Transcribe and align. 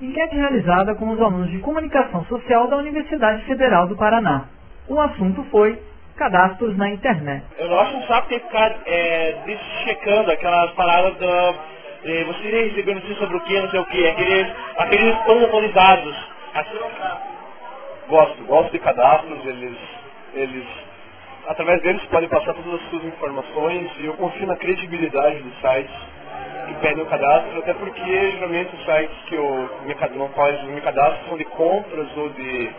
Enquete 0.00 0.34
realizada 0.34 0.94
com 0.94 1.10
os 1.10 1.20
alunos 1.20 1.50
de 1.50 1.58
Comunicação 1.58 2.24
Social 2.24 2.68
da 2.68 2.78
Universidade 2.78 3.44
Federal 3.44 3.86
do 3.86 3.96
Paraná. 3.98 4.46
O 4.88 4.98
assunto 4.98 5.44
foi 5.50 5.78
cadastros 6.16 6.74
na 6.78 6.88
internet. 6.88 7.44
Eu 7.58 7.68
não 7.68 7.78
acho 7.80 7.96
um 7.98 8.02
saco 8.06 8.28
ter 8.28 8.40
que 8.40 8.46
ficar 8.46 8.78
é, 8.86 9.36
checando 9.84 10.30
aquelas 10.30 10.70
paradas 10.70 11.18
da. 11.18 11.54
É, 12.02 12.24
você 12.24 12.48
iria 12.48 12.70
receber 12.70 12.94
notícia 12.94 13.16
sobre 13.16 13.36
o 13.36 13.40
que, 13.40 13.60
não 13.60 13.68
sei 13.68 13.80
o 13.80 13.84
que, 13.84 14.06
aqueles, 14.08 14.46
aqueles 14.78 15.14
atualizados. 15.16 16.16
Gosto, 18.08 18.44
gosto 18.44 18.72
de 18.72 18.78
cadastros, 18.78 19.44
eles, 19.44 19.76
eles, 20.32 20.66
através 21.46 21.82
deles 21.82 22.02
podem 22.06 22.28
passar 22.30 22.54
todas 22.54 22.80
as 22.80 22.88
suas 22.88 23.04
informações 23.04 23.90
e 23.98 24.06
eu 24.06 24.14
confio 24.14 24.46
na 24.46 24.56
credibilidade 24.56 25.42
dos 25.42 25.60
sites 25.60 25.94
pedem 26.80 27.04
o 27.04 27.06
cadastro, 27.08 27.60
até 27.60 27.74
porque 27.74 28.32
geralmente 28.32 28.74
os 28.76 28.84
sites 28.84 29.18
que 29.28 29.36
eu 29.36 29.70
me, 29.84 29.94
não 30.18 30.28
faz, 30.30 30.62
me 30.64 30.80
cadastro 30.82 31.28
são 31.28 31.38
de 31.38 31.46
compras 31.46 32.08
ou 32.16 32.30
de 32.30 32.72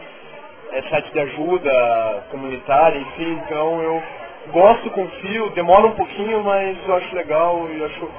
é, 0.73 0.84
sites 0.84 1.12
de 1.14 1.20
ajuda 1.22 2.26
comunitária, 2.32 3.00
enfim, 3.00 3.42
então 3.45 3.82
eu 3.84 4.04
gosto, 4.52 4.90
confio, 4.92 5.50
demora 5.52 5.88
um 5.88 5.94
pouquinho, 5.95 6.44
mas 6.44 6.78
eu 6.88 6.95
acho 6.95 7.16
legal 7.16 7.70
e 7.72 7.84
acho 7.84 8.09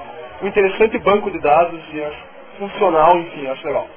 um 0.43 0.47
interessante 0.47 0.99
banco 0.99 1.31
de 1.31 1.39
dados 1.39 1.81
e 1.93 2.03
acho 2.03 2.25
funcional, 2.59 3.17
enfim, 3.19 3.47
acho 3.47 3.67
legal. 3.67 3.87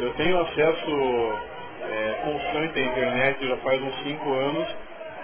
Eu 0.00 0.10
tenho 0.14 0.40
acesso 0.40 1.38
é, 1.90 2.14
constante 2.24 2.80
à 2.80 2.82
internet 2.82 3.48
já 3.48 3.56
faz 3.58 3.82
uns 3.82 3.94
5 4.02 4.32
anos 4.34 4.68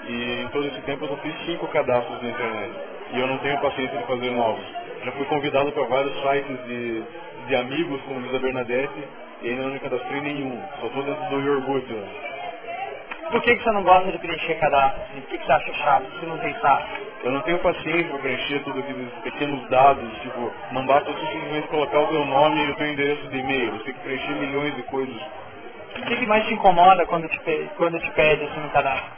e 0.05 0.42
em 0.42 0.48
todo 0.50 0.66
esse 0.69 0.80
tempo 0.83 1.05
eu 1.05 1.08
só 1.10 1.16
fiz 1.19 1.34
5 1.47 1.66
cadastros 1.69 2.22
na 2.22 2.30
internet. 2.30 2.72
E 3.12 3.20
eu 3.20 3.27
não 3.28 3.38
tenho 3.38 3.60
paciência 3.60 3.98
de 3.98 4.06
fazer 4.06 4.30
novos. 4.33 4.64
Já 5.08 5.12
fui 5.12 5.24
convidado 5.24 5.72
para 5.72 5.84
vários 5.84 6.12
sites 6.20 6.66
de, 6.66 7.02
de 7.46 7.56
amigos, 7.56 7.98
como 8.02 8.20
Luísa 8.20 8.38
Bernadette, 8.40 9.08
e 9.40 9.48
ainda 9.48 9.62
não 9.62 9.70
me 9.70 9.80
cadastrei 9.80 10.20
nenhum. 10.20 10.62
Só 10.78 10.86
estou 10.86 11.02
dentro 11.02 11.24
do 11.30 11.40
iogurte. 11.40 11.96
Por 13.30 13.41
que, 13.41 13.56
que 13.56 13.64
você 13.64 13.70
não 13.72 13.83
gosta 13.84 14.12
de 14.12 14.18
preencher 14.18 14.58
cadastro? 14.60 15.00
Por 15.14 15.22
que, 15.22 15.38
que 15.38 15.46
você 15.46 15.52
acha 15.52 15.72
chato? 15.72 16.05
Você 16.12 16.27
não 16.27 16.36
tem 16.36 16.55
saco? 16.60 16.88
Eu 17.24 17.33
não 17.33 17.41
tenho 17.41 17.58
paciência 17.60 18.05
para 18.05 18.18
preencher 18.18 18.62
todos 18.64 18.83
aqueles 18.83 19.10
pequenos 19.24 19.66
dados, 19.70 20.12
tipo, 20.20 20.52
não 20.72 20.84
basta 20.84 21.11
você 21.11 21.27
simplesmente 21.33 21.68
colocar 21.68 22.00
o 22.00 22.08
seu 22.08 22.27
nome 22.27 22.66
e 22.66 22.70
o 22.70 22.77
seu 22.77 22.86
endereço 22.86 23.28
de 23.28 23.38
e-mail. 23.38 23.72
Você 23.72 23.84
tem 23.84 23.94
que 23.94 24.00
preencher 24.00 24.33
milhões 24.34 24.77
de 24.77 24.83
coisas. 24.83 25.22
O 25.96 26.02
que, 26.02 26.16
que 26.16 26.27
mais 26.27 26.44
te 26.46 26.52
incomoda 26.52 27.06
quando 27.06 27.27
te, 27.28 27.70
quando 27.78 27.98
te 27.98 28.11
pede 28.11 28.44
assim 28.44 28.61
no 28.61 28.68
cadastro? 28.68 29.11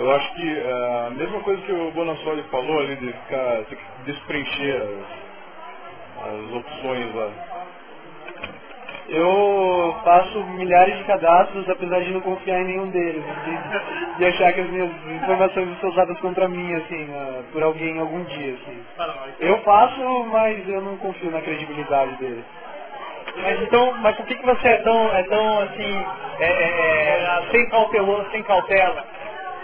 Eu 0.00 0.10
acho 0.12 0.34
que 0.34 0.50
uh, 0.50 1.06
a 1.08 1.10
mesma 1.10 1.40
coisa 1.40 1.60
que 1.60 1.72
o 1.72 1.90
Bonassoli 1.90 2.42
falou 2.44 2.80
ali, 2.80 2.96
de 2.96 3.12
ficar, 3.12 3.60
despreencher 4.06 4.80
as, 4.80 6.26
as 6.26 6.52
opções 6.54 7.14
lá. 7.14 7.30
Eu 9.10 9.94
faço 10.02 10.42
milhares 10.54 10.96
de 10.96 11.04
cadastros, 11.04 11.68
apesar 11.68 12.00
de 12.00 12.12
não 12.12 12.22
confiar 12.22 12.62
em 12.62 12.64
nenhum 12.64 12.88
deles, 12.88 13.22
de, 13.22 14.16
de 14.16 14.24
achar 14.24 14.54
que 14.54 14.62
as 14.62 14.70
minhas 14.70 14.90
informações 15.22 15.66
vão 15.68 15.76
ser 15.80 15.86
usadas 15.88 16.18
contra 16.20 16.48
mim, 16.48 16.74
assim, 16.76 17.04
uh, 17.04 17.44
por 17.52 17.62
alguém 17.62 18.00
algum 18.00 18.24
dia, 18.24 18.54
assim. 18.54 18.82
Eu 19.38 19.58
faço, 19.58 20.00
mas 20.32 20.66
eu 20.66 20.80
não 20.80 20.96
confio 20.96 21.30
na 21.30 21.42
credibilidade 21.42 22.16
deles. 22.16 22.44
Mas 23.36 23.62
então, 23.62 23.92
mas 24.00 24.16
por 24.16 24.24
que, 24.24 24.34
que 24.34 24.46
você 24.46 24.66
é 24.66 24.76
tão, 24.78 25.14
é 25.14 25.22
tão 25.24 25.60
assim, 25.60 26.06
é, 26.38 26.46
é, 26.46 27.22
é 27.22 27.42
sem 27.50 27.68
cauteloso, 27.68 28.30
sem 28.30 28.42
cautela? 28.44 29.19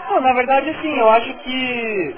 Não, 0.09 0.21
na 0.21 0.33
verdade, 0.33 0.69
assim, 0.69 0.97
eu 0.97 1.09
acho 1.09 1.33
que 1.39 2.15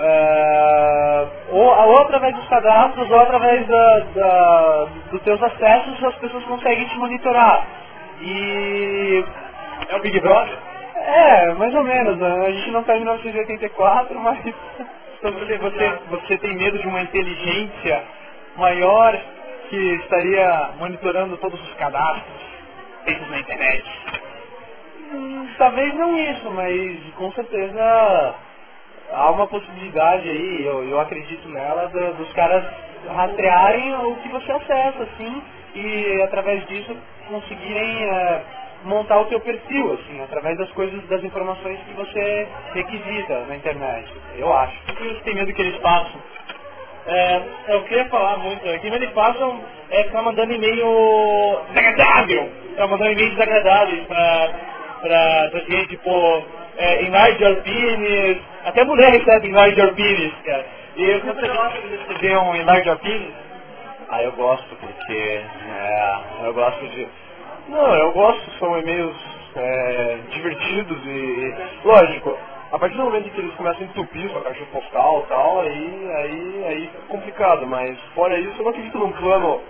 é, 0.00 1.26
ou, 1.50 1.64
ou, 1.64 1.98
através 2.02 2.34
dos 2.34 2.46
cadastros 2.48 3.10
ou 3.10 3.20
através 3.20 3.66
da, 3.66 3.98
da, 4.14 4.86
dos 5.10 5.22
teus 5.22 5.42
acessos 5.42 6.04
as 6.04 6.14
pessoas 6.16 6.44
conseguem 6.44 6.86
te 6.86 6.96
monitorar. 6.98 7.66
E. 8.20 9.24
É 9.88 9.96
o 9.96 10.00
Big 10.00 10.20
Brother? 10.20 10.56
É, 10.94 11.52
mais 11.54 11.74
ou 11.74 11.82
menos. 11.82 12.16
Né? 12.18 12.46
A 12.46 12.50
gente 12.50 12.70
não 12.70 12.80
está 12.80 12.96
em 12.96 13.00
1984, 13.00 14.18
mas. 14.20 14.38
Então 15.18 15.32
você, 15.32 15.58
você, 15.58 15.98
você 16.10 16.38
tem 16.38 16.54
medo 16.56 16.78
de 16.78 16.86
uma 16.86 17.00
inteligência 17.00 18.04
maior 18.56 19.18
que 19.68 19.76
estaria 19.76 20.70
monitorando 20.78 21.36
todos 21.38 21.60
os 21.60 21.74
cadastros 21.74 22.42
feitos 23.04 23.28
na 23.30 23.40
internet? 23.40 23.84
Talvez 25.58 25.94
não 25.94 26.16
isso, 26.18 26.50
mas 26.50 27.14
com 27.16 27.32
certeza 27.32 28.34
há 29.10 29.30
uma 29.30 29.46
possibilidade 29.46 30.28
aí, 30.28 30.64
eu, 30.64 30.84
eu 30.84 31.00
acredito 31.00 31.48
nela, 31.48 31.88
do, 31.88 32.14
dos 32.14 32.32
caras 32.32 32.64
rastrearem 33.08 33.94
o 33.94 34.16
que 34.16 34.28
você 34.28 34.52
acessa, 34.52 35.02
assim, 35.02 35.42
e 35.74 36.22
através 36.22 36.66
disso 36.66 36.96
conseguirem 37.28 38.04
é, 38.04 38.42
montar 38.84 39.18
o 39.18 39.26
teu 39.26 39.40
perfil, 39.40 39.94
assim, 39.94 40.20
através 40.22 40.56
das 40.58 40.70
coisas, 40.72 41.02
das 41.08 41.22
informações 41.24 41.78
que 41.80 41.94
você 41.94 42.48
requisita 42.74 43.44
na 43.48 43.56
internet, 43.56 44.08
eu 44.36 44.52
acho. 44.52 44.76
O 44.90 44.94
que 44.94 45.04
você 45.04 45.20
tem 45.22 45.34
medo 45.34 45.52
que 45.52 45.62
eles 45.62 45.80
façam? 45.80 46.20
É, 47.06 47.42
eu 47.68 47.82
queria 47.84 48.04
falar 48.06 48.36
muito, 48.36 48.68
o 48.68 48.80
que 48.80 48.86
eles 48.86 49.10
façam 49.12 49.60
é 49.90 50.04
ficar 50.04 50.22
mandando 50.22 50.52
e-mail 50.52 51.60
desagradável, 51.68 52.50
ficar 52.68 52.86
mandando 52.86 53.12
e-mails 53.12 53.32
desagradáveis 53.32 54.06
pra, 54.06 54.67
pra, 55.00 55.48
pra 55.50 55.60
gente, 55.60 55.88
tipo, 55.88 56.44
é, 56.76 57.04
enlarge 57.04 57.62
pines, 57.62 58.38
até 58.64 58.84
mulher 58.84 59.12
recebe 59.12 59.48
enlarge 59.48 59.92
pines, 59.92 60.32
cara. 60.44 60.66
E 60.96 61.14
você 61.18 61.48
gosta 61.48 61.80
de 61.80 61.96
receber 61.96 62.36
um 62.38 62.54
enlarge 62.56 62.96
pines? 62.96 63.32
Ah, 64.10 64.22
eu 64.22 64.32
gosto, 64.32 64.74
porque 64.76 65.12
é, 65.12 66.18
eu 66.44 66.54
gosto 66.54 66.86
de... 66.88 67.08
Não, 67.68 67.94
eu 67.94 68.12
gosto, 68.12 68.50
são 68.58 68.78
e-mails 68.78 69.16
é, 69.54 70.18
divertidos 70.30 70.98
e, 71.04 71.54
lógico, 71.84 72.38
a 72.72 72.78
partir 72.78 72.96
do 72.96 73.04
momento 73.04 73.30
que 73.30 73.40
eles 73.40 73.54
começam 73.54 73.82
a 73.82 73.84
entupir 73.84 74.30
sua 74.30 74.42
caixa 74.42 74.64
postal 74.72 75.24
e 75.24 75.28
tal, 75.28 75.60
aí, 75.60 76.10
aí, 76.16 76.64
aí 76.68 76.86
fica 76.86 76.98
complicado, 77.08 77.66
mas 77.66 77.98
fora 78.14 78.38
isso 78.38 78.54
eu 78.58 78.64
não 78.64 78.70
acredito 78.70 78.98
num 78.98 79.12
plano, 79.12 79.60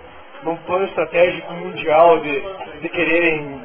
num 0.43 0.55
plano 0.57 0.85
estratégico 0.85 1.53
mundial 1.53 2.19
de, 2.19 2.43
de 2.81 2.89
quererem 2.89 3.61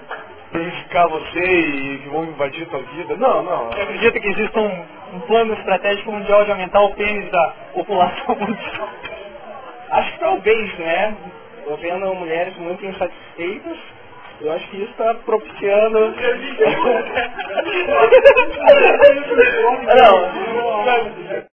prejudicar 0.54 1.08
você 1.08 1.40
e 1.40 1.98
que 1.98 2.08
vão 2.10 2.24
invadir 2.26 2.62
a 2.62 2.70
sua 2.70 2.78
vida. 2.78 3.16
Não, 3.16 3.42
não. 3.42 3.66
Você 3.70 3.80
acredita 3.80 4.20
que 4.20 4.28
existe 4.28 4.56
um, 4.56 4.84
um 5.16 5.20
plano 5.26 5.52
estratégico 5.54 6.12
mundial 6.12 6.44
de 6.44 6.52
aumentar 6.52 6.80
o 6.80 6.94
pênis 6.94 7.28
da 7.32 7.54
população 7.74 8.36
mundial? 8.36 8.88
Acho 9.90 10.12
que 10.12 10.20
talvez, 10.20 10.78
né? 10.78 11.16
Estou 11.58 11.76
vendo 11.78 12.14
mulheres 12.14 12.56
muito 12.58 12.86
insatisfeitas. 12.86 13.78
Eu 14.40 14.52
acho 14.52 14.68
que 14.68 14.76
isso 14.78 14.90
está 14.90 15.14
propiciando. 15.14 15.98
não. 19.94 21.34